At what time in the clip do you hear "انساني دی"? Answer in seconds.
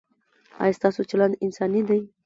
1.45-1.99